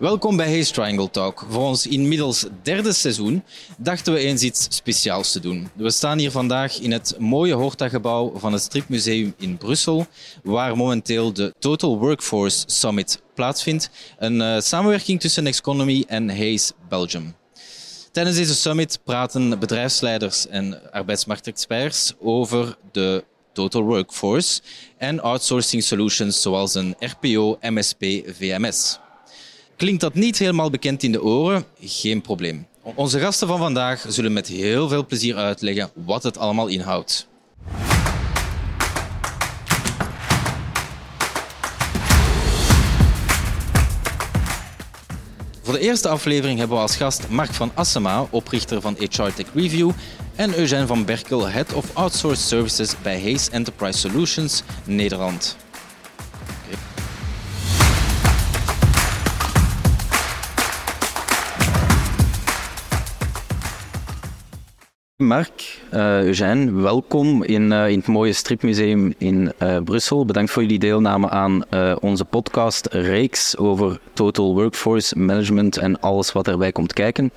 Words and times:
Welkom 0.00 0.36
bij 0.36 0.46
Hayes 0.46 0.70
Triangle 0.70 1.10
Talk. 1.10 1.44
Voor 1.48 1.62
ons 1.62 1.86
inmiddels 1.86 2.46
derde 2.62 2.92
seizoen 2.92 3.44
dachten 3.78 4.12
we 4.12 4.18
eens 4.18 4.42
iets 4.42 4.66
speciaals 4.70 5.32
te 5.32 5.40
doen. 5.40 5.70
We 5.74 5.90
staan 5.90 6.18
hier 6.18 6.30
vandaag 6.30 6.78
in 6.78 6.92
het 6.92 7.14
mooie 7.18 7.54
Horta-gebouw 7.54 8.32
van 8.38 8.52
het 8.52 8.62
Stripmuseum 8.62 9.34
in 9.38 9.56
Brussel, 9.56 10.06
waar 10.42 10.76
momenteel 10.76 11.32
de 11.32 11.54
Total 11.58 11.98
Workforce 11.98 12.64
Summit 12.66 13.22
plaatsvindt. 13.34 13.90
Een 14.18 14.40
uh, 14.40 14.60
samenwerking 14.60 15.20
tussen 15.20 15.42
Nexconomy 15.42 16.04
en 16.08 16.28
Hayes 16.28 16.72
Belgium. 16.88 17.34
Tijdens 18.12 18.36
deze 18.36 18.54
summit 18.54 19.00
praten 19.04 19.58
bedrijfsleiders 19.58 20.46
en 20.46 20.92
arbeidsmarktexperts 20.92 22.14
over 22.20 22.76
de 22.92 23.24
total 23.52 23.82
workforce 23.82 24.60
en 24.98 25.20
outsourcing 25.20 25.82
solutions 25.82 26.42
zoals 26.42 26.74
een 26.74 26.96
RPO, 26.98 27.58
MSP, 27.60 28.04
VMS. 28.26 28.98
Klinkt 29.80 30.00
dat 30.00 30.14
niet 30.14 30.38
helemaal 30.38 30.70
bekend 30.70 31.02
in 31.02 31.12
de 31.12 31.22
oren? 31.22 31.64
Geen 31.80 32.20
probleem. 32.20 32.66
Onze 32.94 33.18
gasten 33.18 33.48
van 33.48 33.58
vandaag 33.58 34.04
zullen 34.08 34.32
met 34.32 34.46
heel 34.46 34.88
veel 34.88 35.06
plezier 35.06 35.36
uitleggen 35.36 35.90
wat 35.94 36.22
het 36.22 36.38
allemaal 36.38 36.66
inhoudt. 36.66 37.28
Voor 45.62 45.74
de 45.74 45.80
eerste 45.80 46.08
aflevering 46.08 46.58
hebben 46.58 46.76
we 46.76 46.82
als 46.82 46.96
gast 46.96 47.28
Mark 47.28 47.54
van 47.54 47.70
Assema, 47.74 48.26
oprichter 48.30 48.80
van 48.80 48.96
HR 48.98 49.32
Tech 49.34 49.46
Review, 49.54 49.90
en 50.36 50.58
Eugène 50.58 50.86
van 50.86 51.04
Berkel, 51.04 51.48
Head 51.48 51.72
of 51.72 51.96
Outsourced 51.96 52.46
Services 52.46 52.94
bij 53.02 53.20
Hayes 53.20 53.50
Enterprise 53.50 53.98
Solutions 53.98 54.62
Nederland. 54.84 55.56
Mark, 65.20 65.78
uh, 65.94 66.22
Eugène, 66.22 66.72
welkom 66.72 67.42
in, 67.42 67.70
uh, 67.70 67.88
in 67.88 67.98
het 67.98 68.06
mooie 68.06 68.32
stripmuseum 68.32 69.14
in 69.18 69.52
uh, 69.62 69.76
Brussel. 69.84 70.24
Bedankt 70.24 70.50
voor 70.50 70.62
jullie 70.62 70.78
deelname 70.78 71.28
aan 71.28 71.64
onze 72.00 72.24
podcast 72.24 72.86
reeks 72.90 73.56
over 73.56 74.00
total 74.12 74.54
workforce 74.54 75.18
management 75.18 75.76
en 75.76 76.00
alles 76.00 76.32
wat 76.32 76.48
erbij 76.48 76.72
komt 76.72 76.92
kijken. 76.92 77.30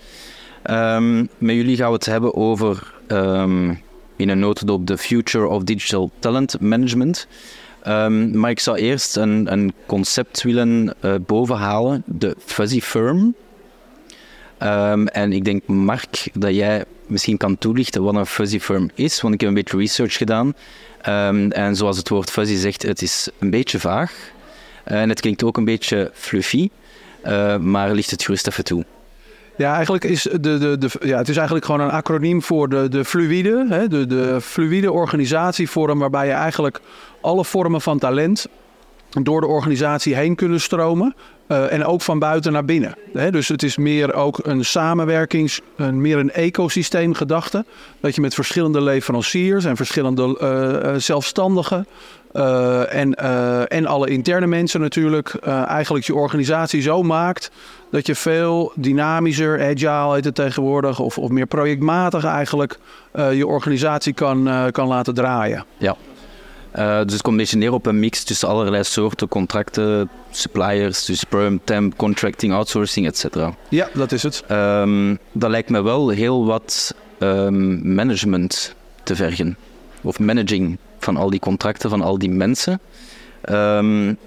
Um, 0.70 1.30
met 1.38 1.56
jullie 1.56 1.76
gaan 1.76 1.88
we 1.88 1.94
het 1.94 2.06
hebben 2.06 2.36
over, 2.36 2.94
um, 3.08 3.82
in 4.16 4.30
een 4.30 4.40
notendop, 4.40 4.86
the 4.86 4.98
future 4.98 5.48
of 5.48 5.64
digital 5.64 6.12
talent 6.20 6.60
management. 6.60 7.28
Um, 7.88 8.38
maar 8.40 8.50
ik 8.50 8.60
zou 8.60 8.78
eerst 8.78 9.16
een, 9.16 9.52
een 9.52 9.74
concept 9.86 10.42
willen 10.44 10.96
bovenhalen, 11.26 12.04
de 12.06 12.36
fuzzy 12.46 12.82
firm. 12.82 13.36
en 15.06 15.34
ik 15.34 15.46
denk, 15.46 15.68
Mark, 15.68 16.30
dat 16.34 16.56
jij 16.56 16.86
misschien 17.08 17.38
kan 17.38 17.58
toelichten 17.58 18.04
wat 18.04 18.16
een 18.16 18.26
fuzzy 18.26 18.60
firm 18.60 18.90
is, 18.94 19.22
want 19.22 19.34
ik 19.34 19.40
heb 19.40 19.50
een 19.50 19.56
beetje 19.56 19.78
research 19.78 20.18
gedaan. 20.18 20.54
Um, 21.08 21.52
en 21.52 21.76
zoals 21.76 21.98
het 21.98 22.10
woord 22.10 22.32
fuzzy 22.32 22.56
zegt, 22.56 22.82
het 22.82 23.02
is 23.02 23.30
een 23.40 23.50
beetje 23.50 23.80
vaag. 23.80 24.32
En 24.84 25.10
het 25.10 25.22
klinkt 25.22 25.44
ook 25.44 25.58
een 25.58 25.66
beetje 25.66 26.12
fluffy, 26.14 26.70
uh, 27.26 27.58
maar 27.58 27.92
ligt 27.92 28.12
het 28.12 28.24
gerust 28.24 28.48
even 28.48 28.64
toe. 28.64 28.86
Ja, 29.58 29.74
eigenlijk 29.76 30.04
is 30.04 30.22
de, 30.22 30.40
de, 30.40 30.78
de, 30.78 30.90
ja, 31.02 31.18
het 31.18 31.30
is 31.30 31.36
eigenlijk 31.36 31.66
gewoon 31.66 31.82
een 31.82 31.90
acroniem 31.90 32.42
voor 32.42 32.70
de, 32.70 32.90
de 32.90 33.06
fluïde, 33.06 33.66
hè, 33.70 33.88
de, 33.88 34.06
de 34.06 34.42
fluïde 34.42 34.92
organisatievorm 34.92 36.00
waarbij 36.00 36.26
je 36.26 36.32
eigenlijk 36.32 36.80
alle 37.22 37.46
vormen 37.46 37.82
van 37.82 38.00
talent 38.00 38.48
door 39.22 39.42
de 39.42 39.48
organisatie 39.48 40.16
heen 40.16 40.36
kunnen 40.36 40.62
stromen. 40.62 41.16
Uh, 41.48 41.72
en 41.72 41.86
ook 41.86 42.02
van 42.02 42.20
buiten 42.20 42.52
naar 42.52 42.66
binnen. 42.66 42.96
Dus 43.32 43.48
het 43.48 43.64
is 43.64 43.78
meer 43.78 44.14
ook 44.14 44.40
een 44.44 44.66
samenwerkings, 44.66 45.62
een, 45.76 46.02
meer 46.02 46.18
een 46.18 46.32
ecosysteemgedachte. 46.32 47.66
Dat 48.00 48.16
je 48.16 48.22
met 48.22 48.34
verschillende 48.34 48.82
leveranciers 48.82 49.66
en 49.66 49.76
verschillende 49.76 50.38
uh, 50.42 51.00
zelfstandigen. 51.00 51.88
Uh, 52.34 52.94
en, 52.94 53.14
en 53.70 53.86
alle 53.86 54.10
interne 54.10 54.48
mensen 54.48 54.82
natuurlijk. 54.82 55.36
eigenlijk 55.68 56.06
je 56.06 56.16
organisatie 56.16 56.82
zo 56.82 57.04
maakt 57.04 57.52
dat 57.92 58.08
je 58.08 58.16
veel 58.16 58.72
dynamischer, 58.76 59.62
agile 59.62 60.14
heet 60.14 60.26
het 60.26 60.36
tegenwoordig. 60.36 61.00
Of, 61.00 61.18
of 61.18 61.30
meer 61.30 61.46
projectmatig 61.46 62.26
eigenlijk 62.26 62.80
je 63.14 63.48
organisatie 63.48 64.14
kan, 64.14 64.70
kan 64.72 64.88
laten 64.88 65.14
draaien. 65.14 65.66
Ja. 65.78 65.96
Uh, 66.76 67.04
dus 67.04 67.14
het 67.14 67.22
komt 67.22 67.36
een 67.36 67.42
beetje 67.42 67.58
neer 67.58 67.74
op 67.74 67.86
een 67.86 68.00
mix 68.00 68.24
tussen 68.24 68.48
allerlei 68.48 68.84
soorten 68.84 69.28
contracten, 69.28 70.10
suppliers, 70.32 71.06
dus 71.06 71.24
perm, 71.24 71.60
temp, 71.64 71.98
contracting, 71.98 72.54
outsourcing, 72.54 73.06
etc. 73.06 73.26
Ja, 73.70 73.90
dat 73.94 74.12
is 74.12 74.24
het. 74.24 74.44
Um, 74.52 75.20
dat 75.32 75.50
lijkt 75.50 75.70
me 75.70 75.82
wel 75.82 76.10
heel 76.10 76.46
wat 76.46 76.96
um, 77.20 77.94
management 77.94 78.76
te 79.04 79.16
vergen. 79.16 79.58
Of 80.02 80.20
managing 80.20 80.78
van 81.00 81.18
al 81.18 81.30
die 81.30 81.40
contracten, 81.40 81.90
van 81.90 82.02
al 82.02 82.18
die 82.18 82.30
mensen. 82.30 82.80
Um, 83.50 84.18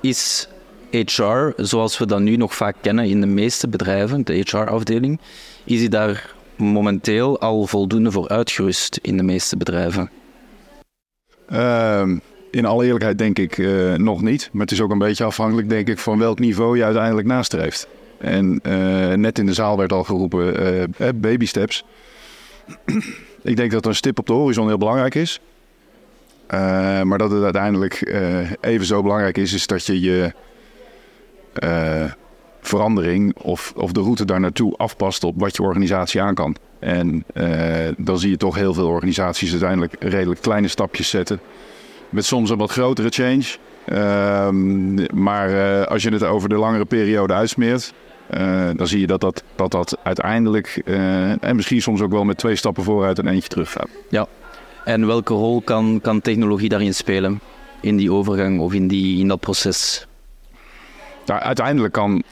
is 0.00 0.48
HR, 0.90 1.52
zoals 1.56 1.98
we 1.98 2.06
dat 2.06 2.20
nu 2.20 2.36
nog 2.36 2.54
vaak 2.54 2.76
kennen 2.80 3.04
in 3.04 3.20
de 3.20 3.26
meeste 3.26 3.68
bedrijven, 3.68 4.24
de 4.24 4.34
HR-afdeling, 4.34 5.20
is 5.64 5.78
die 5.78 5.88
daar 5.88 6.34
momenteel 6.56 7.40
al 7.40 7.66
voldoende 7.66 8.10
voor 8.10 8.28
uitgerust 8.28 8.98
in 9.02 9.16
de 9.16 9.22
meeste 9.22 9.56
bedrijven? 9.56 10.10
Uh, 11.52 12.02
in 12.50 12.64
alle 12.64 12.84
eerlijkheid 12.84 13.18
denk 13.18 13.38
ik 13.38 13.58
uh, 13.58 13.94
nog 13.94 14.22
niet. 14.22 14.48
Maar 14.52 14.62
het 14.62 14.70
is 14.70 14.80
ook 14.80 14.90
een 14.90 14.98
beetje 14.98 15.24
afhankelijk, 15.24 15.68
denk 15.68 15.88
ik, 15.88 15.98
van 15.98 16.18
welk 16.18 16.38
niveau 16.38 16.76
je 16.76 16.84
uiteindelijk 16.84 17.26
nastreeft. 17.26 17.88
En 18.18 18.60
uh, 18.66 19.12
net 19.12 19.38
in 19.38 19.46
de 19.46 19.52
zaal 19.52 19.76
werd 19.76 19.92
al 19.92 20.04
geroepen 20.04 20.62
uh, 21.00 21.08
baby 21.14 21.46
steps. 21.46 21.84
ik 23.42 23.56
denk 23.56 23.70
dat 23.70 23.86
een 23.86 23.94
stip 23.94 24.18
op 24.18 24.26
de 24.26 24.32
horizon 24.32 24.66
heel 24.66 24.78
belangrijk 24.78 25.14
is. 25.14 25.40
maar 27.02 27.18
dat 27.18 27.30
het 27.30 27.42
uiteindelijk 27.42 28.14
even 28.60 28.86
zo 28.86 29.02
belangrijk 29.02 29.38
is, 29.38 29.52
is 29.52 29.66
dat 29.66 29.86
je 29.86 30.00
je 30.00 30.32
verandering 32.62 33.34
of, 33.36 33.72
of 33.76 33.92
de 33.92 34.00
route 34.00 34.24
daar 34.24 34.40
naartoe 34.40 34.76
afpast 34.76 35.24
op 35.24 35.34
wat 35.40 35.56
je 35.56 35.62
organisatie 35.62 36.22
aan 36.22 36.34
kan. 36.34 36.56
En 36.78 37.24
uh, 37.34 37.88
dan 37.96 38.18
zie 38.18 38.30
je 38.30 38.36
toch 38.36 38.54
heel 38.54 38.74
veel 38.74 38.88
organisaties 38.88 39.50
uiteindelijk 39.50 39.96
redelijk 39.98 40.40
kleine 40.40 40.68
stapjes 40.68 41.08
zetten. 41.08 41.40
Met 42.08 42.24
soms 42.24 42.50
een 42.50 42.58
wat 42.58 42.70
grotere 42.70 43.08
change. 43.08 43.44
Uh, 43.86 44.48
maar 45.14 45.50
uh, 45.50 45.86
als 45.86 46.02
je 46.02 46.10
het 46.10 46.24
over 46.24 46.48
de 46.48 46.54
langere 46.54 46.84
periode 46.84 47.32
uitsmeert, 47.32 47.92
uh, 48.34 48.70
dan 48.76 48.86
zie 48.86 49.00
je 49.00 49.06
dat 49.06 49.20
dat, 49.20 49.42
dat, 49.54 49.70
dat 49.70 49.98
uiteindelijk, 50.02 50.82
en 51.40 51.56
misschien 51.56 51.82
soms 51.82 52.00
ook 52.00 52.12
wel 52.12 52.24
met 52.24 52.38
twee 52.38 52.56
stappen 52.56 52.84
vooruit 52.84 53.18
en 53.18 53.26
eentje 53.26 53.48
terug 53.48 53.72
gaat. 53.72 53.88
Ja, 54.08 54.26
en 54.84 55.06
welke 55.06 55.34
rol 55.34 55.60
kan, 55.60 55.98
kan 56.02 56.20
technologie 56.20 56.68
daarin 56.68 56.94
spelen? 56.94 57.40
In 57.80 57.96
die 57.96 58.12
overgang 58.12 58.60
of 58.60 58.72
in, 58.72 58.88
die, 58.88 59.18
in 59.18 59.28
dat 59.28 59.40
proces? 59.40 60.06
Nou, 61.26 61.40
uiteindelijk 61.40 61.92
kan 61.92 62.22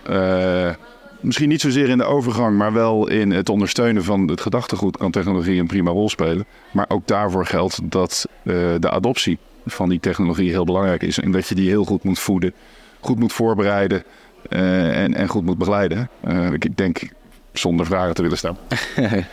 misschien 1.20 1.48
niet 1.48 1.60
zozeer 1.60 1.88
in 1.88 1.98
de 1.98 2.04
overgang, 2.04 2.56
maar 2.56 2.72
wel 2.72 3.08
in 3.08 3.30
het 3.30 3.48
ondersteunen 3.48 4.04
van 4.04 4.28
het 4.28 4.40
gedachtegoed 4.40 4.96
kan 4.96 5.10
technologie 5.10 5.60
een 5.60 5.66
prima 5.66 5.90
rol 5.90 6.08
spelen. 6.08 6.46
Maar 6.70 6.86
ook 6.88 7.06
daarvoor 7.06 7.46
geldt 7.46 7.80
dat 7.82 8.26
uh, 8.42 8.54
de 8.78 8.90
adoptie 8.90 9.38
van 9.66 9.88
die 9.88 10.00
technologie 10.00 10.50
heel 10.50 10.64
belangrijk 10.64 11.02
is. 11.02 11.18
En 11.18 11.30
dat 11.30 11.48
je 11.48 11.54
die 11.54 11.68
heel 11.68 11.84
goed 11.84 12.02
moet 12.02 12.18
voeden, 12.18 12.52
goed 13.00 13.18
moet 13.18 13.32
voorbereiden 13.32 14.02
uh, 14.48 15.02
en, 15.02 15.14
en, 15.14 15.28
goed 15.28 15.44
moet 15.44 15.58
begeleiden. 15.58 16.10
Ik 16.52 16.76
denk 16.76 17.08
zonder 17.52 17.86
vragen 17.86 18.14
te 18.14 18.22
willen 18.22 18.38
stellen. 18.38 18.56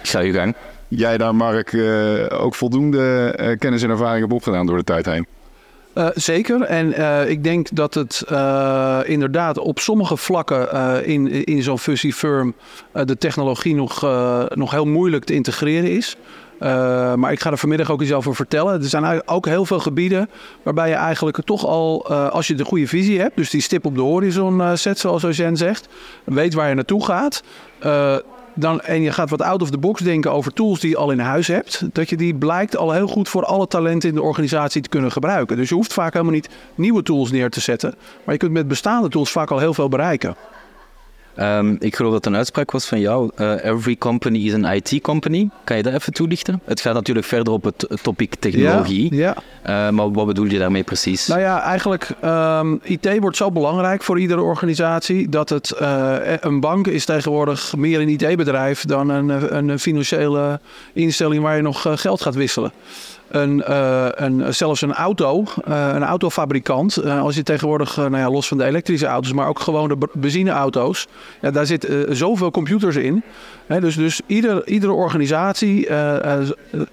Ga 0.04 0.20
je 0.20 0.34
gang. 0.34 0.56
Jij 0.88 1.18
daar, 1.18 1.36
Mark, 1.36 1.78
ook 2.30 2.56
voldoende 2.56 3.56
kennis 3.60 3.84
en 3.84 3.90
ervaring 3.90 4.20
hebt 4.20 4.34
opgedaan 4.34 4.66
door 4.66 4.78
de 4.78 4.84
tijd 4.84 5.06
heen. 5.06 5.28
Uh, 5.98 6.08
zeker. 6.14 6.62
En 6.62 6.88
uh, 6.88 7.30
ik 7.30 7.44
denk 7.44 7.68
dat 7.76 7.94
het 7.94 8.24
uh, 8.32 9.00
inderdaad 9.06 9.58
op 9.58 9.80
sommige 9.80 10.18
vlakken 10.18 11.06
in, 11.06 11.46
in 11.46 11.64
zo'n 11.64 11.80
fuzzy 11.80 12.12
firm 12.12 12.56
de 12.92 13.18
technologie 13.18 13.76
nog, 13.76 14.02
nog 14.50 14.72
heel 14.72 14.86
moeilijk 14.86 15.24
te 15.24 15.34
integreren 15.34 15.92
is. 15.92 16.16
maar 17.16 17.32
ik 17.32 17.40
ga 17.40 17.52
er 17.52 17.58
vanmiddag 17.58 17.92
ook 17.92 18.02
iets 18.02 18.12
over 18.12 18.36
vertellen. 18.36 18.74
Er 18.74 18.90
zijn 18.90 19.28
ook 19.28 19.46
heel 19.46 19.66
veel 19.66 19.80
gebieden 19.80 20.30
waarbij 20.64 20.90
je 20.90 20.96
eigenlijk 20.96 21.42
toch 21.46 21.66
al, 21.66 22.08
als 22.08 22.48
je 22.48 22.56
de 22.56 22.66
goede 22.66 22.88
visie 22.88 23.20
hebt, 23.20 23.36
dus 23.36 23.50
die 23.50 23.62
stip 23.62 23.86
op 23.86 23.96
de 23.96 24.02
horizon 24.02 24.78
zet, 24.78 25.00
zoals 25.00 25.24
Eugène 25.24 25.56
zegt, 25.56 25.88
weet 26.24 26.54
waar 26.54 26.70
je 26.70 26.76
naartoe 26.76 27.06
gaat 27.06 27.44
dan, 28.58 28.82
en 28.82 29.02
je 29.02 29.12
gaat 29.12 29.30
wat 29.30 29.42
out 29.42 29.62
of 29.62 29.70
the 29.70 29.78
box 29.78 30.02
denken 30.02 30.32
over 30.32 30.54
tools 30.54 30.80
die 30.80 30.90
je 30.90 30.98
al 30.98 31.12
in 31.12 31.20
huis 31.20 31.48
hebt, 31.48 31.84
dat 31.94 32.10
je 32.10 32.18
die 32.18 32.36
blijkt 32.36 32.78
al 32.78 32.92
heel 32.92 33.08
goed 33.08 33.30
voor 33.30 33.46
alle 33.46 33.68
talenten 33.68 34.10
in 34.10 34.16
de 34.16 34.22
organisatie 34.22 34.82
te 34.82 34.90
kunnen 34.90 35.12
gebruiken. 35.12 35.58
Dus 35.58 35.70
je 35.70 35.76
hoeft 35.76 35.94
vaak 35.94 36.14
helemaal 36.14 36.34
niet 36.34 36.50
nieuwe 36.76 37.04
tools 37.04 37.32
neer 37.32 37.50
te 37.50 37.60
zetten, 37.60 37.96
maar 38.24 38.34
je 38.34 38.40
kunt 38.40 38.52
met 38.52 38.68
bestaande 38.68 39.10
tools 39.10 39.32
vaak 39.32 39.52
al 39.52 39.60
heel 39.60 39.74
veel 39.74 39.90
bereiken. 39.90 40.36
Ehm, 41.38 41.76
ik 41.80 41.96
geloof 41.96 42.12
dat 42.12 42.26
een 42.26 42.36
uitspraak 42.36 42.72
was 42.72 42.86
van 42.86 43.00
jou. 43.00 43.32
Uh, 43.36 43.64
every 43.64 43.96
company 43.96 44.38
is 44.38 44.54
een 44.54 44.66
IT 44.66 45.02
company. 45.02 45.50
Kan 45.64 45.78
je 45.78 45.84
dat 45.84 45.94
even 45.94 46.14
toelichten? 46.14 46.62
Het 46.66 46.82
gaat 46.82 46.94
natuurlijk 46.94 47.28
verder 47.28 47.54
op 47.54 47.64
het 47.64 47.88
topic 48.02 48.36
technologie. 48.36 49.16
Ja, 49.16 49.36
ja. 49.64 49.88
Uh, 49.88 49.94
maar 49.96 50.12
wat 50.12 50.26
bedoel 50.26 50.46
je 50.46 50.60
daarmee 50.60 50.84
precies? 50.84 51.28
Nou 51.28 51.40
ja, 51.40 51.62
eigenlijk 51.62 52.10
um, 52.24 52.80
IT 52.84 53.20
wordt 53.20 53.38
zo 53.38 53.52
belangrijk 53.52 54.04
voor 54.04 54.20
iedere 54.20 54.42
organisatie 54.42 55.30
dat 55.30 55.50
het 55.50 55.74
uh, 55.82 56.16
een 56.40 56.60
bank 56.60 56.88
is 56.88 57.06
tegenwoordig 57.06 57.76
meer 57.76 58.02
een 58.02 58.10
IT-bedrijf 58.10 58.86
dan 58.86 59.10
een, 59.10 59.56
een 59.58 59.80
financiële 59.80 60.60
instelling 60.94 61.44
waar 61.44 61.56
je 61.56 61.62
nog 61.62 61.86
geld 61.96 62.22
gaat 62.22 62.36
wisselen 62.36 62.72
uh, 63.34 64.08
een, 64.10 64.54
zelfs 64.54 64.82
een 64.82 64.94
auto, 64.94 65.44
uh, 65.68 65.90
een 65.94 66.04
autofabrikant. 66.04 67.04
Uh, 67.04 67.22
als 67.22 67.36
je 67.36 67.44
tegenwoordig, 67.44 67.96
nou 67.96 68.18
ja, 68.18 68.30
los 68.30 68.48
van 68.48 68.58
de 68.58 68.64
elektrische 68.64 69.06
auto's, 69.06 69.34
maar 69.34 69.48
ook 69.48 69.60
gewoon 69.60 69.88
de 69.88 70.08
benzineauto's. 70.14 71.08
Ja, 71.42 71.52
daar 71.52 71.66
zit 71.66 71.88
zoveel 72.10 72.52
computers 72.52 72.96
in. 72.96 73.24
Hè, 73.66 73.80
dus 73.80 73.96
dus 73.96 74.22
ieder, 74.26 74.68
iedere 74.68 74.92
organisatie, 74.92 75.88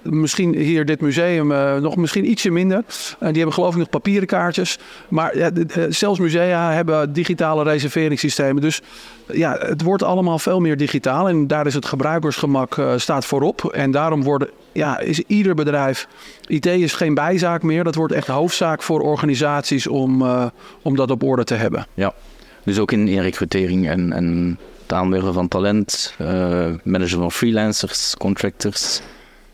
misschien 0.01 0.55
hier 0.55 0.85
dit 0.85 1.01
museum 1.01 1.47
nog 1.81 1.95
misschien 1.95 2.29
ietsje 2.29 2.51
minder. 2.51 2.83
die 3.19 3.27
hebben 3.31 3.53
geloof 3.53 3.71
ik 3.71 3.79
nog 3.79 3.89
papieren 3.89 4.27
kaartjes. 4.27 4.77
Maar 5.07 5.51
zelfs 5.89 6.19
musea 6.19 6.71
hebben 6.71 7.13
digitale 7.13 7.63
reserveringssystemen. 7.63 8.61
Dus 8.61 8.81
ja, 9.31 9.57
het 9.59 9.81
wordt 9.81 10.03
allemaal 10.03 10.39
veel 10.39 10.59
meer 10.59 10.77
digitaal. 10.77 11.29
En 11.29 11.47
daar 11.47 11.65
is 11.65 11.73
het 11.73 11.85
gebruikersgemak 11.85 12.81
staat 12.95 13.25
voorop. 13.25 13.65
En 13.65 13.91
daarom 13.91 14.23
worden 14.23 14.49
ja, 14.75 14.99
is 14.99 15.19
ieder 15.27 15.55
bedrijf. 15.55 16.07
IT 16.47 16.65
is 16.65 16.93
geen 16.93 17.13
bijzaak 17.13 17.63
meer. 17.63 17.83
Dat 17.83 17.95
wordt 17.95 18.13
echt 18.13 18.27
hoofdzaak 18.27 18.83
voor 18.83 19.01
organisaties 19.01 19.87
om, 19.87 20.21
uh, 20.21 20.45
om 20.81 20.95
dat 20.95 21.11
op 21.11 21.23
orde 21.23 21.43
te 21.43 21.53
hebben. 21.53 21.87
Ja, 21.93 22.13
dus 22.63 22.79
ook 22.79 22.91
in, 22.91 23.07
in 23.07 23.21
recrutering 23.21 23.89
en, 23.89 24.13
en 24.13 24.59
het 24.81 24.93
aanwerven 24.93 25.33
van 25.33 25.47
talent, 25.47 26.15
uh, 26.21 26.67
managen 26.83 27.19
van 27.19 27.31
freelancers, 27.31 28.15
contractors. 28.17 29.01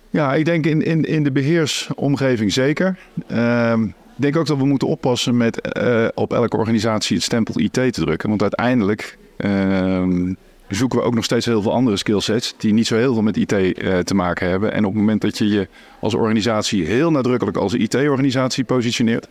Ja, 0.10 0.34
ik 0.34 0.46
denk 0.46 0.66
in, 0.66 0.82
in, 0.82 1.04
in 1.04 1.24
de 1.24 1.32
beheersomgeving 1.32 2.54
zeker. 2.54 2.98
Uh, 3.32 3.74
ik 4.16 4.22
denk 4.22 4.36
ook 4.36 4.48
dat 4.48 4.58
we 4.58 4.66
moeten 4.66 4.88
oppassen 4.88 5.38
met 5.38 5.78
uh, 5.78 6.08
op 6.14 6.34
elke 6.34 6.58
organisatie 6.58 7.16
het 7.16 7.26
stempel 7.26 7.60
IT 7.60 7.74
te 7.74 7.92
drukken. 7.92 8.30
Want 8.30 8.42
uiteindelijk 8.42 9.18
ehm, 9.38 10.34
zoeken 10.76 11.00
we 11.00 11.06
ook 11.06 11.16
nog 11.16 11.24
steeds 11.24 11.46
heel 11.46 11.62
veel 11.62 11.74
andere 11.74 11.98
skillsets 11.98 12.54
die 12.58 12.74
niet 12.74 12.88
zo 12.88 12.96
heel 12.96 13.14
veel 13.14 13.22
met 13.22 13.38
IT 13.38 13.52
uh, 13.52 13.98
te 13.98 14.16
maken 14.16 14.50
hebben. 14.50 14.74
En 14.74 14.86
op 14.86 14.92
het 14.92 15.00
moment 15.00 15.22
dat 15.22 15.38
je 15.38 15.48
je 15.48 15.68
als 16.00 16.14
organisatie 16.14 16.86
heel 16.86 17.12
nadrukkelijk 17.12 17.58
als 17.58 17.74
IT-organisatie 17.74 18.64
positioneert, 18.64 19.28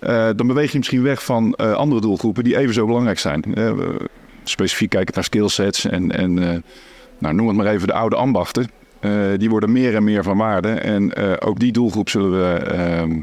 uh, 0.00 0.28
dan 0.36 0.46
beweeg 0.46 0.72
je 0.72 0.78
misschien 0.78 1.02
weg 1.02 1.24
van 1.24 1.56
uh, 1.60 1.72
andere 1.72 2.00
doelgroepen 2.00 2.44
die 2.44 2.56
even 2.56 2.74
zo 2.74 2.86
belangrijk 2.86 3.18
zijn. 3.18 3.44
specifiek 4.44 4.90
kijken 4.90 5.14
naar 5.14 5.24
skillsets 5.24 5.84
en, 5.84 6.10
en 6.10 6.34
nou, 7.18 7.34
noem 7.34 7.46
het 7.46 7.56
maar 7.56 7.66
even 7.66 7.86
de 7.86 7.92
oude 7.92 8.16
ambachten. 8.16 8.70
die 9.36 9.50
worden 9.50 9.72
meer 9.72 9.94
en 9.94 10.04
meer 10.04 10.22
van 10.22 10.36
waarde. 10.36 10.68
En 10.68 11.16
ook 11.40 11.58
die 11.58 11.72
doelgroep 11.72 12.08
zullen 12.08 12.30
we 12.30 12.58
ehm, 12.58 13.20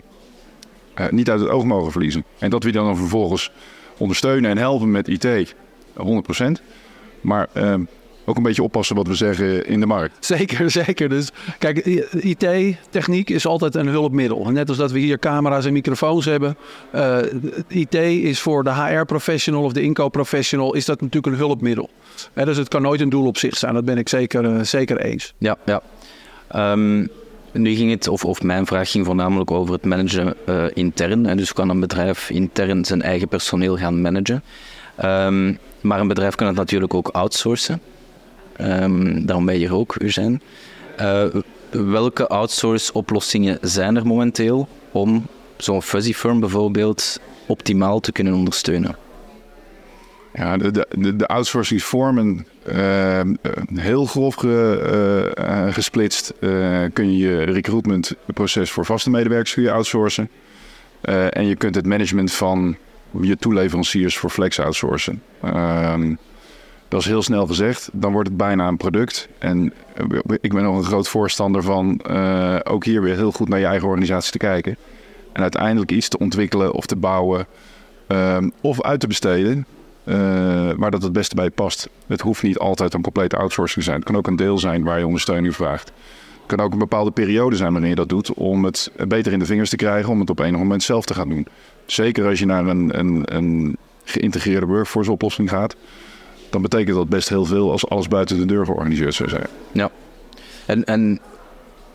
niet 1.15 1.29
uit 1.29 1.39
het 1.39 1.49
oog 1.49 1.63
mogen 1.63 1.91
verliezen. 1.91 2.23
En 2.39 2.49
dat 2.49 2.63
we 2.63 2.71
dan, 2.71 2.85
dan 2.85 2.97
vervolgens 2.97 3.51
ondersteunen 3.97 4.51
en 4.51 4.57
helpen 4.57 4.91
met 4.91 5.07
IT, 5.07 5.55
100%. 5.93 6.61
Maar 7.21 7.47
uh, 7.53 7.73
ook 8.25 8.37
een 8.37 8.43
beetje 8.43 8.63
oppassen 8.63 8.95
wat 8.95 9.07
we 9.07 9.15
zeggen 9.15 9.65
in 9.65 9.79
de 9.79 9.85
markt. 9.85 10.25
Zeker, 10.25 10.71
zeker. 10.85 11.09
Dus 11.09 11.29
kijk, 11.57 11.77
IT, 12.11 12.47
techniek 12.89 13.29
is 13.29 13.45
altijd 13.45 13.75
een 13.75 13.87
hulpmiddel. 13.87 14.51
Net 14.51 14.69
als 14.69 14.77
dat 14.77 14.91
we 14.91 14.99
hier 14.99 15.19
camera's 15.19 15.65
en 15.65 15.73
microfoons 15.73 16.25
hebben. 16.25 16.57
Uh, 16.95 17.19
eh, 17.19 17.25
IT 17.67 17.93
is 17.93 18.39
voor 18.39 18.63
de 18.63 18.73
HR-professional 18.73 19.63
of 19.63 19.73
de 19.73 19.81
inkoopprofessional 19.81 20.73
is 20.73 20.85
dat 20.85 21.01
natuurlijk 21.01 21.33
een 21.33 21.39
hulpmiddel. 21.39 21.89
He, 22.33 22.45
dus 22.45 22.57
het 22.57 22.67
kan 22.67 22.81
nooit 22.81 23.01
een 23.01 23.09
doel 23.09 23.25
op 23.25 23.37
zich 23.37 23.57
zijn. 23.57 23.73
Dat 23.73 23.85
ben 23.85 23.97
ik 23.97 24.09
zeker, 24.09 24.43
uh, 24.43 24.61
zeker 24.61 24.99
eens. 25.01 25.33
Ja, 25.37 25.57
ja. 25.65 25.81
Um, 26.71 27.09
nu 27.51 27.75
ging 27.75 27.91
het, 27.91 28.07
of, 28.07 28.25
of 28.25 28.41
mijn 28.41 28.65
vraag 28.65 28.91
ging 28.91 29.05
voornamelijk 29.05 29.51
over 29.51 29.73
het 29.73 29.85
managen 29.85 30.35
uh, 30.49 30.65
intern. 30.73 31.25
En 31.25 31.37
dus 31.37 31.53
kan 31.53 31.69
een 31.69 31.79
bedrijf 31.79 32.29
intern 32.29 32.85
zijn 32.85 33.01
eigen 33.01 33.27
personeel 33.27 33.77
gaan 33.77 34.01
managen. 34.01 34.43
Um, 35.03 35.57
maar 35.81 35.99
een 35.99 36.07
bedrijf 36.07 36.35
kan 36.35 36.47
het 36.47 36.55
natuurlijk 36.55 36.93
ook 36.93 37.07
outsourcen. 37.07 37.81
Um, 38.61 39.25
daarom 39.25 39.45
ben 39.45 39.53
je 39.53 39.59
hier 39.59 39.75
ook, 39.75 39.95
Eugène. 39.95 40.39
Uh, 40.99 41.25
welke 41.69 42.27
outsource 42.27 42.93
oplossingen 42.93 43.57
zijn 43.61 43.95
er 43.95 44.05
momenteel 44.05 44.67
om 44.91 45.27
zo'n 45.57 45.81
fuzzy 45.81 46.13
firm 46.13 46.39
bijvoorbeeld 46.39 47.19
optimaal 47.45 47.99
te 47.99 48.11
kunnen 48.11 48.33
ondersteunen? 48.33 48.95
Ja, 50.33 50.57
de, 50.57 50.87
de, 50.97 51.15
de 51.15 51.27
outsourcingsvormen, 51.27 52.47
uh, 52.67 53.21
heel 53.73 54.05
grof 54.05 54.35
ge, 54.35 55.33
uh, 55.39 55.73
gesplitst, 55.73 56.33
kun 56.93 57.11
je 57.11 57.17
je 57.17 57.43
recruitmentproces 57.43 58.71
voor 58.71 58.85
vaste 58.85 59.09
medewerkers 59.09 59.67
outsourcen. 59.67 60.29
en 61.29 61.45
je 61.45 61.55
kunt 61.55 61.75
het 61.75 61.85
management 61.85 62.31
van 62.31 62.77
je 63.21 63.37
toeleveranciers 63.37 64.17
voor 64.17 64.29
flex 64.29 64.59
outsourcen. 64.59 65.21
Ehm, 65.41 66.15
dat 66.87 66.99
is 66.99 67.05
heel 67.05 67.21
snel 67.21 67.47
gezegd. 67.47 67.89
Dan 67.93 68.11
wordt 68.11 68.27
het 68.27 68.37
bijna 68.37 68.67
een 68.67 68.77
product. 68.77 69.29
En 69.37 69.73
eh, 69.93 70.05
ik 70.41 70.53
ben 70.53 70.63
nog 70.63 70.77
een 70.77 70.83
groot 70.83 71.07
voorstander 71.07 71.63
van 71.63 72.01
uh, 72.09 72.55
ook 72.63 72.85
hier 72.85 73.01
weer 73.01 73.15
heel 73.15 73.31
goed 73.31 73.49
naar 73.49 73.59
je 73.59 73.65
eigen 73.65 73.87
organisatie 73.87 74.31
te 74.31 74.37
kijken. 74.37 74.77
En 75.33 75.41
uiteindelijk 75.41 75.91
iets 75.91 76.07
te 76.07 76.17
ontwikkelen 76.17 76.73
of 76.73 76.85
te 76.85 76.95
bouwen 76.95 77.47
um, 78.07 78.51
of 78.61 78.81
uit 78.81 78.99
te 78.99 79.07
besteden. 79.07 79.65
Waar 80.77 80.91
dat 80.91 81.01
het 81.01 81.11
beste 81.13 81.35
bij 81.35 81.49
past. 81.49 81.89
Het 82.07 82.21
hoeft 82.21 82.43
niet 82.43 82.57
altijd 82.57 82.93
een 82.93 83.01
complete 83.01 83.37
outsourcing 83.37 83.79
te 83.79 83.89
zijn. 83.89 83.95
Het 83.95 84.05
kan 84.05 84.17
ook 84.17 84.27
een 84.27 84.35
deel 84.35 84.57
zijn 84.57 84.83
waar 84.83 84.99
je 84.99 85.05
ondersteuning 85.05 85.55
vraagt. 85.55 85.91
Kan 86.47 86.59
ook 86.59 86.71
een 86.71 86.79
bepaalde 86.79 87.11
periode 87.11 87.55
zijn 87.55 87.71
wanneer 87.71 87.89
je 87.89 87.95
dat 87.95 88.09
doet. 88.09 88.33
Om 88.33 88.65
het 88.65 88.91
beter 89.07 89.31
in 89.33 89.39
de 89.39 89.45
vingers 89.45 89.69
te 89.69 89.75
krijgen. 89.75 90.11
Om 90.11 90.19
het 90.19 90.29
op 90.29 90.39
enig 90.39 90.59
moment 90.59 90.83
zelf 90.83 91.05
te 91.05 91.13
gaan 91.13 91.29
doen. 91.29 91.47
Zeker 91.85 92.27
als 92.27 92.39
je 92.39 92.45
naar 92.45 92.67
een, 92.67 92.99
een, 92.99 93.21
een 93.35 93.77
geïntegreerde 94.03 94.65
workforce 94.65 95.11
oplossing 95.11 95.49
gaat, 95.49 95.75
dan 96.49 96.61
betekent 96.61 96.95
dat 96.95 97.09
best 97.09 97.29
heel 97.29 97.45
veel 97.45 97.71
als 97.71 97.89
alles 97.89 98.07
buiten 98.07 98.37
de 98.37 98.45
deur 98.45 98.65
georganiseerd 98.65 99.13
zou 99.13 99.29
zijn. 99.29 99.47
Ja. 99.71 99.89
En, 100.65 100.83
en 100.85 101.19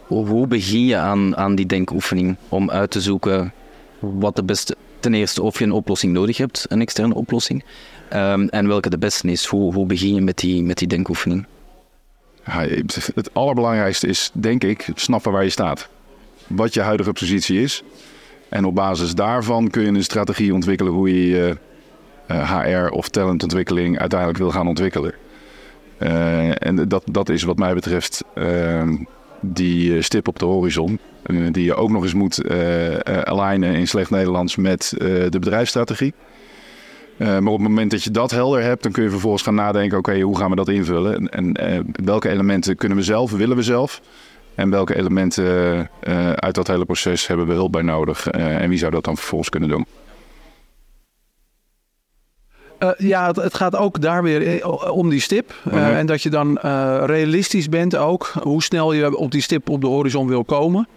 hoe 0.06 0.46
begin 0.46 0.84
je 0.84 0.96
aan, 0.96 1.36
aan 1.36 1.54
die 1.54 1.66
denkoefening 1.66 2.36
om 2.48 2.70
uit 2.70 2.90
te 2.90 3.00
zoeken 3.00 3.52
wat 3.98 4.36
de 4.36 4.44
beste, 4.44 4.76
ten 5.00 5.14
eerste 5.14 5.42
of 5.42 5.58
je 5.58 5.64
een 5.64 5.72
oplossing 5.72 6.12
nodig 6.12 6.36
hebt, 6.36 6.66
een 6.68 6.80
externe 6.80 7.14
oplossing, 7.14 7.64
um, 8.12 8.48
en 8.48 8.68
welke 8.68 8.90
de 8.90 8.98
beste 8.98 9.30
is? 9.30 9.44
Hoe, 9.44 9.74
hoe 9.74 9.86
begin 9.86 10.14
je 10.14 10.20
met 10.20 10.38
die, 10.38 10.62
met 10.62 10.78
die 10.78 10.88
denkoefening? 10.88 11.46
Het 13.14 13.34
allerbelangrijkste 13.34 14.06
is, 14.06 14.30
denk 14.32 14.64
ik, 14.64 14.86
snappen 14.94 15.32
waar 15.32 15.44
je 15.44 15.50
staat. 15.50 15.88
Wat 16.46 16.74
je 16.74 16.80
huidige 16.80 17.12
positie 17.12 17.62
is 17.62 17.82
en 18.48 18.64
op 18.64 18.74
basis 18.74 19.14
daarvan 19.14 19.70
kun 19.70 19.82
je 19.82 19.88
een 19.88 20.02
strategie 20.02 20.54
ontwikkelen 20.54 20.92
hoe 20.92 21.08
je 21.08 21.26
je 21.26 21.56
HR 22.26 22.84
eh, 22.84 22.92
of 22.92 23.08
talentontwikkeling 23.08 23.98
uiteindelijk 23.98 24.38
wil 24.38 24.50
gaan 24.50 24.68
ontwikkelen. 24.68 25.14
Uh, 25.98 26.66
en 26.66 26.88
dat, 26.88 27.02
dat 27.10 27.28
is 27.28 27.42
wat 27.42 27.58
mij 27.58 27.74
betreft 27.74 28.24
uh, 28.34 28.88
die 29.40 30.02
stip 30.02 30.28
op 30.28 30.38
de 30.38 30.44
horizon. 30.44 30.98
Die 31.50 31.64
je 31.64 31.74
ook 31.74 31.90
nog 31.90 32.02
eens 32.02 32.14
moet 32.14 32.50
alignen 33.24 33.74
in 33.74 33.88
slecht 33.88 34.10
Nederlands 34.10 34.56
met 34.56 34.94
de 34.98 35.38
bedrijfsstrategie. 35.40 36.14
Maar 37.16 37.52
op 37.52 37.58
het 37.58 37.68
moment 37.68 37.90
dat 37.90 38.02
je 38.02 38.10
dat 38.10 38.30
helder 38.30 38.62
hebt, 38.62 38.82
dan 38.82 38.92
kun 38.92 39.02
je 39.02 39.10
vervolgens 39.10 39.42
gaan 39.42 39.54
nadenken: 39.54 39.98
oké, 39.98 40.20
hoe 40.20 40.38
gaan 40.38 40.50
we 40.50 40.56
dat 40.56 40.68
invullen? 40.68 41.28
En, 41.28 41.52
en 41.52 41.86
welke 42.04 42.28
elementen 42.28 42.76
kunnen 42.76 42.98
we 42.98 43.04
zelf, 43.04 43.30
willen 43.30 43.56
we 43.56 43.62
zelf? 43.62 44.00
En 44.54 44.70
welke 44.70 44.96
elementen 44.96 45.44
uh, 46.08 46.32
uit 46.32 46.54
dat 46.54 46.66
hele 46.66 46.84
proces 46.84 47.26
hebben 47.26 47.46
we 47.46 47.52
hulp 47.52 47.72
bij 47.72 47.82
nodig? 47.82 48.26
En 48.28 48.68
wie 48.68 48.78
zou 48.78 48.90
dat 48.90 49.04
dan 49.04 49.16
vervolgens 49.16 49.48
kunnen 49.48 49.68
doen? 49.68 49.86
Uh, 52.82 52.90
ja, 52.96 53.26
het, 53.26 53.36
het, 53.36 53.54
gaat 53.54 53.76
ook 53.76 54.00
daar 54.00 54.22
weer 54.22 54.68
om 54.90 55.10
die 55.10 55.20
stip. 55.20 55.54
Uh, 55.66 55.72
-hmm. 55.72 55.82
En 55.82 56.06
dat 56.06 56.22
je 56.22 56.30
dan 56.30 56.58
uh, 56.64 57.02
realistisch 57.06 57.68
bent 57.68 57.96
ook. 57.96 58.32
Hoe 58.42 58.62
snel 58.62 58.92
je 58.92 59.16
op 59.16 59.30
die 59.30 59.40
stip 59.40 59.70
op 59.70 59.80
de 59.80 59.86
horizon 59.86 60.28
wil 60.28 60.44
komen. 60.44 60.88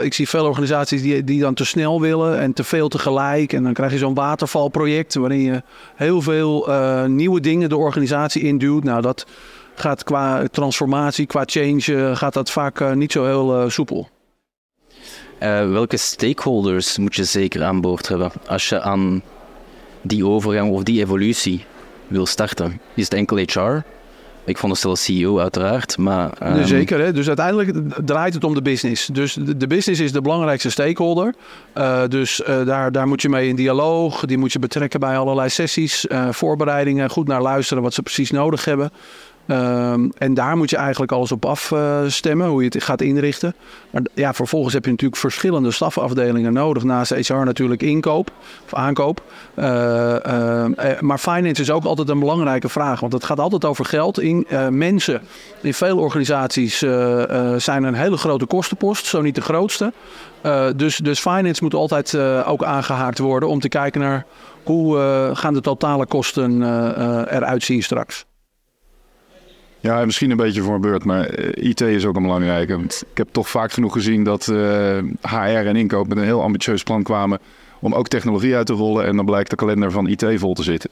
Ik 0.00 0.14
zie 0.14 0.28
veel 0.28 0.44
organisaties 0.44 1.02
die, 1.02 1.24
die 1.24 1.40
dan 1.40 1.54
te 1.54 1.64
snel 1.64 2.00
willen 2.00 2.38
en 2.38 2.52
te 2.52 2.64
veel 2.64 2.88
tegelijk. 2.88 3.52
En 3.52 3.62
dan 3.62 3.72
krijg 3.72 3.92
je 3.92 3.98
zo'n 3.98 4.14
watervalproject 4.14 5.14
waarin 5.14 5.40
je 5.40 5.62
heel 5.94 6.22
veel 6.22 6.68
nieuwe 7.06 7.40
dingen 7.40 7.68
de 7.68 7.76
organisatie 7.76 8.42
induwt. 8.42 8.84
Nou, 8.84 9.02
dat, 9.02 9.26
gaat 9.74 10.04
qua 10.04 10.48
transformatie, 10.50 11.26
qua 11.26 11.42
change, 11.46 11.84
uh, 11.86 12.16
gaat 12.16 12.32
dat 12.32 12.50
vaak 12.50 12.94
niet 12.94 13.12
zo 13.12 13.24
heel 13.24 13.70
soepel. 13.70 14.08
welke 15.38 15.96
stakeholders 15.96 16.98
moet 16.98 17.14
je 17.14 17.24
zeker 17.24 17.64
aan 17.64 17.80
boord 17.80 18.08
hebben 18.08 18.32
als 18.46 18.68
je 18.68 18.80
aan 18.80 19.22
die 20.02 20.26
overgang 20.26 20.70
of 20.70 20.82
die 20.82 21.00
evolutie 21.00 21.64
wil 22.06 22.26
starten? 22.26 22.80
Is 22.94 23.04
het 23.04 23.14
enkel 23.14 23.36
HR? 23.36 23.84
Ik 24.46 24.58
vond 24.58 24.72
het 24.72 24.80
stel 24.80 24.96
CEO 24.96 25.38
uiteraard, 25.38 25.98
maar... 25.98 26.30
Um... 26.42 26.66
Zeker, 26.66 27.00
hè? 27.00 27.12
dus 27.12 27.26
uiteindelijk 27.26 27.72
draait 28.06 28.34
het 28.34 28.44
om 28.44 28.54
de 28.54 28.62
business. 28.62 29.06
Dus 29.06 29.34
de, 29.34 29.56
de 29.56 29.66
business 29.66 30.00
is 30.00 30.12
de 30.12 30.20
belangrijkste 30.20 30.70
stakeholder. 30.70 31.34
Uh, 31.74 32.02
dus 32.08 32.40
uh, 32.40 32.66
daar, 32.66 32.92
daar 32.92 33.08
moet 33.08 33.22
je 33.22 33.28
mee 33.28 33.48
in 33.48 33.56
dialoog. 33.56 34.24
Die 34.24 34.38
moet 34.38 34.52
je 34.52 34.58
betrekken 34.58 35.00
bij 35.00 35.18
allerlei 35.18 35.48
sessies, 35.48 36.06
uh, 36.08 36.28
voorbereidingen. 36.30 37.10
Goed 37.10 37.28
naar 37.28 37.42
luisteren 37.42 37.82
wat 37.82 37.94
ze 37.94 38.02
precies 38.02 38.30
nodig 38.30 38.64
hebben. 38.64 38.90
Um, 39.46 40.12
en 40.18 40.34
daar 40.34 40.56
moet 40.56 40.70
je 40.70 40.76
eigenlijk 40.76 41.12
alles 41.12 41.32
op 41.32 41.44
afstemmen, 41.44 42.48
hoe 42.48 42.62
je 42.62 42.68
het 42.72 42.82
gaat 42.82 43.00
inrichten. 43.00 43.54
Maar 43.90 44.02
ja, 44.14 44.34
vervolgens 44.34 44.74
heb 44.74 44.84
je 44.84 44.90
natuurlijk 44.90 45.20
verschillende 45.20 45.70
stafafdelingen 45.70 46.52
nodig. 46.52 46.82
Naast 46.82 47.14
HR 47.14 47.34
natuurlijk 47.34 47.82
inkoop 47.82 48.30
of 48.64 48.74
aankoop. 48.74 49.22
Uh, 49.54 49.64
uh, 50.26 50.64
maar 51.00 51.18
finance 51.18 51.62
is 51.62 51.70
ook 51.70 51.84
altijd 51.84 52.08
een 52.08 52.18
belangrijke 52.18 52.68
vraag. 52.68 53.00
Want 53.00 53.12
het 53.12 53.24
gaat 53.24 53.40
altijd 53.40 53.64
over 53.64 53.84
geld. 53.84 54.20
In, 54.20 54.46
mensen 54.70 55.22
in 55.60 55.74
veel 55.74 55.98
organisaties 55.98 56.78
zijn 57.56 57.82
een 57.82 57.94
hele 57.94 58.16
grote 58.16 58.46
kostenpost, 58.46 59.06
zo 59.06 59.20
niet 59.20 59.34
de 59.34 59.40
grootste. 59.40 59.92
dus, 60.76 60.96
dus 60.96 61.20
finance 61.20 61.62
moet 61.62 61.74
altijd 61.74 62.16
ook 62.46 62.64
aangehaakt 62.64 63.18
worden 63.18 63.48
om 63.48 63.60
te 63.60 63.68
kijken 63.68 64.00
naar 64.00 64.26
hoe 64.62 64.98
gaan 65.32 65.54
de 65.54 65.60
totale 65.60 66.06
kosten 66.06 66.62
eruit 67.28 67.62
zien 67.62 67.82
straks. 67.82 68.26
Ja, 69.86 70.04
misschien 70.04 70.30
een 70.30 70.36
beetje 70.36 70.62
voor 70.62 70.74
een 70.74 70.80
beurt, 70.80 71.04
maar 71.04 71.26
eh, 71.26 71.68
IT 71.68 71.80
is 71.80 72.04
ook 72.04 72.16
een 72.16 72.22
belangrijke. 72.22 72.78
Ik 73.10 73.16
heb 73.16 73.28
toch 73.30 73.48
vaak 73.48 73.72
genoeg 73.72 73.92
gezien 73.92 74.24
dat 74.24 74.46
uh, 74.46 74.98
eh, 74.98 75.04
HR 75.20 75.66
en 75.66 75.76
inkoop 75.76 76.08
met 76.08 76.16
een 76.16 76.24
heel 76.24 76.42
ambitieus 76.42 76.82
plan 76.82 77.02
kwamen 77.02 77.38
om 77.80 77.94
ook 77.94 78.08
technologie 78.08 78.56
uit 78.56 78.66
te 78.66 78.72
rollen. 78.72 79.06
En 79.06 79.16
dan 79.16 79.24
blijkt 79.24 79.50
de 79.50 79.56
kalender 79.56 79.90
van 79.90 80.06
IT 80.06 80.24
vol 80.34 80.54
te 80.54 80.62
zitten. 80.62 80.90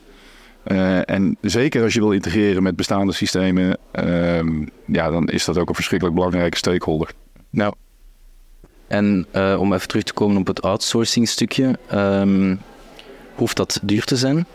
Uh, 0.67 1.11
en 1.11 1.37
zeker 1.41 1.83
als 1.83 1.95
je 1.95 2.01
wil 2.01 2.13
integreren 2.13 2.63
met 2.63 2.77
bestaande 2.77 3.13
systemen, 3.13 3.79
uh, 4.05 4.67
ja, 4.87 5.11
dan 5.11 5.29
is 5.29 5.45
dat 5.45 5.59
ook 5.59 5.69
een 5.69 5.75
verschrikkelijk 5.75 6.17
belangrijke 6.17 6.57
stakeholder. 6.57 7.11
Nou. 7.51 7.75
En 8.87 9.27
om 9.59 9.73
even 9.73 9.89
terug 9.89 10.05
te 10.05 10.13
komen 10.13 10.37
op 10.37 10.47
het 10.47 10.63
outsourcing 10.63 11.29
stukje, 11.29 11.79
um, 11.95 12.61
hoeft 13.35 13.57
dat 13.57 13.81
duur 13.83 14.05
te 14.05 14.17
zijn? 14.17 14.47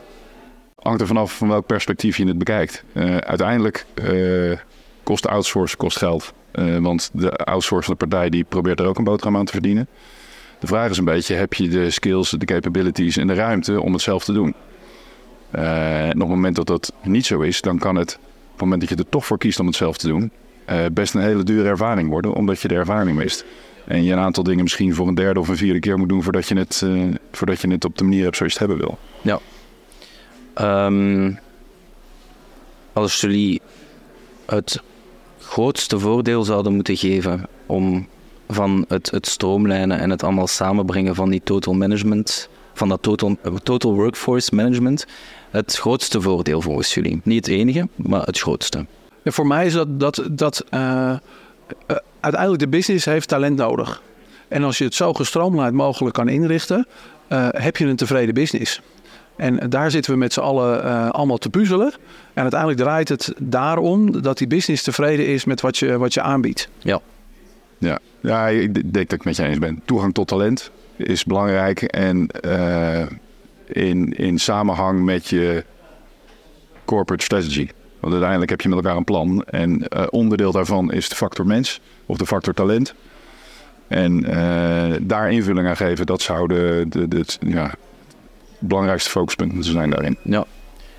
Hangt 0.82 1.02
er 1.02 1.08
vanaf 1.08 1.38
van 1.38 1.48
welk 1.48 1.66
perspectief 1.66 2.18
je 2.18 2.28
het 2.28 2.38
bekijkt. 2.38 2.84
Uh, 2.94 3.18
uiteindelijk 3.18 3.86
uh, 4.04 4.58
kost 5.04 5.28
outsourcen 5.28 5.78
kost 5.78 5.98
geld. 5.98 6.34
Uh, 6.54 6.78
want 6.78 7.10
de 7.14 7.32
outsourcende 7.32 7.98
partij 7.98 8.30
die 8.30 8.44
probeert 8.44 8.80
er 8.80 8.86
ook 8.86 8.98
een 8.98 9.04
boterham 9.04 9.38
aan 9.38 9.46
te 9.46 9.52
verdienen. 9.52 9.88
De 10.60 10.68
vraag 10.68 10.90
is 10.90 10.98
een 10.98 11.06
beetje, 11.06 11.36
heb 11.36 11.54
je 11.54 11.68
de 11.68 11.90
skills, 11.90 12.30
de 12.30 12.46
capabilities 12.46 13.18
en 13.18 13.28
de 13.28 13.34
ruimte 13.34 13.82
om 13.82 13.94
het 13.94 14.02
zelf 14.02 14.24
te 14.24 14.34
doen? 14.34 14.56
en 15.52 16.14
op 16.14 16.20
het 16.20 16.28
moment 16.28 16.56
dat 16.56 16.68
dat 16.68 16.94
niet 17.04 17.26
zo 17.26 17.40
is, 17.40 17.62
dan 17.62 17.80
kan 17.80 17.96
het, 17.96 18.20
op 18.22 18.52
het 18.52 18.60
moment 18.62 18.80
dat 18.82 18.90
je 18.90 18.96
er 18.96 19.10
toch 19.10 19.26
voor 19.26 19.38
kiest 19.38 19.60
om 19.60 19.66
het 19.66 19.76
zelf 19.76 19.98
te 19.98 20.08
doen, 20.08 20.32
best 20.92 21.14
een 21.14 21.22
hele 21.22 21.44
dure 21.44 21.70
ervaring 21.70 22.10
worden, 22.10 22.34
omdat 22.34 22.62
je 22.62 22.68
de 22.68 22.76
ervaring 22.76 23.18
mist. 23.18 23.46
En 23.86 24.04
je 24.04 24.12
een 24.12 24.20
aantal 24.20 24.44
dingen 24.44 24.64
misschien 24.64 24.96
voor 24.96 25.08
een 25.08 25.16
derde 25.16 25.40
of 25.40 25.48
een 25.48 25.58
vierde 25.58 25.80
keer 25.80 25.98
moet 25.98 26.10
doen 26.10 26.24
voordat 26.24 26.48
je 26.48 26.58
het, 26.58 26.86
voordat 27.32 27.62
je 27.62 27.72
het 27.72 27.86
op 27.86 27.98
de 27.98 28.04
manier 28.04 28.24
hebt 28.24 28.38
zoals 28.38 28.54
je 28.54 28.60
het 28.60 28.68
hebben 28.68 28.88
wil. 28.88 28.98
Ja, 29.22 29.40
Um, 30.62 31.40
als 32.94 33.22
jullie 33.22 33.62
het 34.46 34.82
grootste 35.40 36.00
voordeel 36.00 36.44
zouden 36.44 36.74
moeten 36.74 36.98
geven 36.98 37.48
om 37.66 38.08
van 38.48 38.86
het, 38.88 39.12
het 39.12 39.28
stroomlijnen 39.28 40.00
en 40.00 40.10
het 40.10 40.24
allemaal 40.24 40.48
samenbrengen 40.48 41.16
van 41.16 41.30
die 41.30 41.42
total 41.44 41.74
management, 41.74 42.50
van 42.74 42.90
dat 42.90 43.02
total, 43.02 43.38
total 43.64 43.94
workforce 43.94 44.56
management, 44.56 45.06
het 45.50 45.76
grootste 45.76 46.22
voordeel 46.22 46.62
volgens 46.62 46.94
jullie? 46.94 47.22
Niet 47.24 47.46
het 47.46 47.56
enige, 47.56 47.88
maar 47.96 48.22
het 48.26 48.40
grootste. 48.40 48.86
Voor 49.24 49.48
mij 49.48 49.66
is 49.66 49.74
dat, 49.74 50.00
dat, 50.00 50.28
dat 50.32 50.66
uh, 50.74 50.80
uh, 50.80 51.18
uiteindelijk 52.20 52.62
de 52.62 52.68
business 52.70 53.06
heeft 53.06 53.28
talent 53.28 53.58
nodig. 53.58 54.02
En 54.48 54.64
als 54.64 54.78
je 54.78 54.84
het 54.84 54.96
zo 54.96 55.14
gestroomlijnd 55.14 55.74
mogelijk 55.74 56.16
kan 56.16 56.28
inrichten, 56.28 56.88
uh, 57.30 57.48
heb 57.52 57.78
je 57.78 57.86
een 57.86 57.96
tevreden 57.96 58.34
business. 58.34 58.82
En 59.40 59.70
daar 59.70 59.92
zitten 59.92 60.12
we 60.12 60.18
met 60.18 60.34
z'n 60.34 60.40
allen 60.40 60.86
uh, 60.86 61.10
allemaal 61.10 61.38
te 61.38 61.50
puzzelen. 61.50 61.94
En 62.34 62.42
uiteindelijk 62.42 62.80
draait 62.80 63.10
het 63.10 63.34
daarom 63.38 64.22
dat 64.22 64.38
die 64.38 64.48
business 64.48 64.84
tevreden 64.84 65.28
is 65.28 65.46
met 65.46 65.62
wat 65.62 65.78
je, 65.78 65.98
wat 65.98 66.14
je 66.14 66.22
aanbiedt. 66.22 66.70
Ja. 66.80 67.00
Ja. 67.78 68.00
ja, 68.20 68.48
ik 68.48 68.74
denk 68.74 69.10
dat 69.10 69.20
ik 69.20 69.24
met 69.24 69.36
je 69.36 69.44
eens 69.44 69.58
ben. 69.58 69.82
Toegang 69.86 70.14
tot 70.14 70.28
talent 70.28 70.72
is 70.96 71.24
belangrijk. 71.24 71.82
En 71.82 72.28
uh, 72.46 73.06
in, 73.68 74.14
in 74.14 74.40
samenhang 74.40 75.04
met 75.04 75.28
je 75.28 75.64
corporate 76.86 77.24
strategy. 77.24 77.70
Want 78.00 78.14
uiteindelijk 78.14 78.52
heb 78.52 78.62
je 78.62 78.70
met 78.70 78.78
elkaar 78.78 78.98
een 78.98 79.04
plan. 79.04 79.44
En 79.44 79.86
uh, 79.90 80.04
onderdeel 80.10 80.52
daarvan 80.52 80.92
is 80.92 81.10
de 81.10 81.16
factor 81.16 81.46
mens 81.46 81.82
of 82.06 82.18
de 82.18 82.26
factor 82.26 82.54
talent. 82.54 82.94
En 83.88 84.22
daar 85.02 85.32
invulling 85.32 85.68
aan 85.68 85.78
geven, 85.78 86.06
dat 86.06 86.22
zou 86.22 86.48
de, 86.48 86.86
de, 86.90 87.08
de, 87.08 87.26
ja, 87.40 87.74
belangrijkste 88.60 89.10
focuspunten 89.10 89.64
zijn 89.64 89.90
daarin. 89.90 90.18
Ja. 90.24 90.46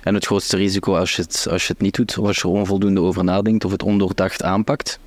En 0.03 0.13
het 0.13 0.25
grootste 0.25 0.57
risico 0.57 0.95
als 0.95 1.15
je 1.15 1.21
het, 1.21 1.47
als 1.49 1.67
je 1.67 1.73
het 1.73 1.81
niet 1.81 1.95
doet, 1.95 2.17
of 2.17 2.27
als 2.27 2.37
je 2.37 2.43
er 2.43 2.49
onvoldoende 2.49 3.01
over 3.01 3.23
nadenkt 3.23 3.65
of 3.65 3.71
het 3.71 3.83
ondoordacht 3.83 4.43
aanpakt? 4.43 4.99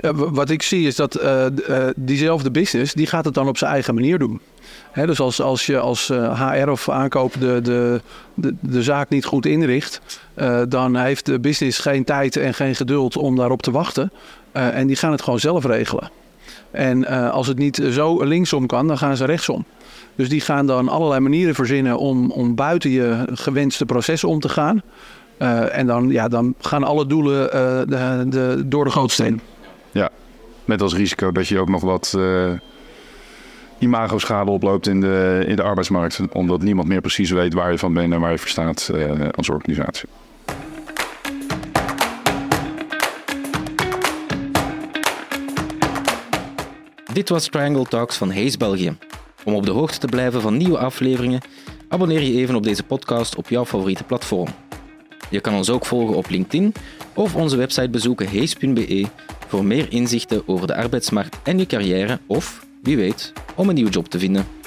Ja, 0.00 0.14
wat 0.14 0.50
ik 0.50 0.62
zie 0.62 0.86
is 0.86 0.96
dat 0.96 1.22
uh, 1.22 1.44
uh, 1.68 1.86
diezelfde 1.96 2.50
business, 2.50 2.94
die 2.94 3.06
gaat 3.06 3.24
het 3.24 3.34
dan 3.34 3.48
op 3.48 3.58
zijn 3.58 3.72
eigen 3.72 3.94
manier 3.94 4.18
doen. 4.18 4.40
He, 4.90 5.06
dus 5.06 5.20
als, 5.20 5.40
als 5.40 5.66
je 5.66 5.78
als 5.78 6.08
uh, 6.08 6.24
eh, 6.24 6.62
HR 6.62 6.68
of 6.68 6.88
aankoop 6.88 7.32
de, 7.40 7.60
de, 7.62 8.00
de, 8.34 8.54
de, 8.60 8.82
zaak 8.82 9.08
niet 9.08 9.24
goed 9.24 9.46
inricht, 9.46 10.00
dan 10.68 10.96
heeft 10.96 11.26
de 11.26 11.40
business 11.40 11.78
geen 11.78 12.04
tijd 12.04 12.36
en 12.36 12.54
geen 12.54 12.74
geduld 12.74 13.16
om 13.16 13.36
daarop 13.36 13.62
te 13.62 13.70
wachten. 13.70 14.12
en 14.52 14.86
die 14.86 14.96
gaan 14.96 15.12
het 15.12 15.22
gewoon 15.22 15.40
zelf 15.40 15.64
regelen. 15.64 16.10
En 16.70 17.06
als 17.32 17.46
het 17.46 17.58
niet 17.58 17.82
zo 17.90 18.24
linksom 18.24 18.66
kan, 18.66 18.86
dan 18.86 18.98
gaan 18.98 19.16
ze 19.16 19.24
rechtsom. 19.24 19.64
Dus 20.14 20.28
die 20.28 20.40
gaan 20.40 20.66
dan 20.66 20.88
allerlei 20.88 21.20
manieren 21.20 21.54
verzinnen 21.54 21.98
om, 21.98 22.30
om 22.30 22.54
buiten 22.54 22.90
je 22.90 23.24
gewenste 23.32 23.86
processen 23.86 24.28
om 24.28 24.40
te 24.40 24.48
gaan. 24.48 24.82
Uh, 25.38 25.76
en 25.76 25.86
dan, 25.86 26.08
ja, 26.08 26.28
dan 26.28 26.54
gaan 26.60 26.84
alle 26.84 27.06
doelen 27.06 27.44
uh, 27.44 27.52
de, 27.52 28.26
de, 28.28 28.62
door 28.66 28.84
de 28.84 28.90
gootsteen. 28.90 29.40
Ja, 29.92 30.10
met 30.64 30.82
als 30.82 30.94
risico 30.94 31.32
dat 31.32 31.48
je 31.48 31.58
ook 31.58 31.68
nog 31.68 31.82
wat 31.82 32.14
uh, 32.16 32.52
imago-schade 33.78 34.50
oploopt 34.50 34.86
in 34.86 35.00
de, 35.00 35.44
in 35.46 35.56
de 35.56 35.62
arbeidsmarkt. 35.62 36.20
Omdat 36.32 36.62
niemand 36.62 36.88
meer 36.88 37.00
precies 37.00 37.30
weet 37.30 37.54
waar 37.54 37.72
je 37.72 37.78
van 37.78 37.94
bent 37.94 38.12
en 38.12 38.20
waar 38.20 38.30
je 38.30 38.38
voor 38.38 38.48
staat 38.48 38.90
als 39.36 39.48
organisatie. 39.48 40.08
Dit 47.12 47.28
was 47.28 47.48
Triangle 47.48 47.84
Talks 47.84 48.16
van 48.16 48.32
Hayes 48.32 48.56
België. 48.56 48.96
Om 49.44 49.54
op 49.54 49.66
de 49.66 49.72
hoogte 49.72 49.98
te 49.98 50.06
blijven 50.06 50.40
van 50.40 50.56
nieuwe 50.56 50.78
afleveringen, 50.78 51.40
abonneer 51.88 52.22
je 52.22 52.32
even 52.32 52.54
op 52.54 52.62
deze 52.62 52.82
podcast 52.82 53.36
op 53.36 53.48
jouw 53.48 53.64
favoriete 53.64 54.04
platform. 54.04 54.48
Je 55.30 55.40
kan 55.40 55.54
ons 55.54 55.70
ook 55.70 55.86
volgen 55.86 56.16
op 56.16 56.28
LinkedIn 56.28 56.72
of 57.14 57.34
onze 57.34 57.56
website 57.56 57.90
bezoeken 57.90 58.28
hees.be 58.28 59.06
voor 59.48 59.64
meer 59.64 59.86
inzichten 59.92 60.42
over 60.48 60.66
de 60.66 60.74
arbeidsmarkt 60.74 61.36
en 61.42 61.58
je 61.58 61.66
carrière 61.66 62.18
of, 62.26 62.66
wie 62.82 62.96
weet, 62.96 63.32
om 63.54 63.68
een 63.68 63.74
nieuwe 63.74 63.90
job 63.90 64.08
te 64.08 64.18
vinden. 64.18 64.59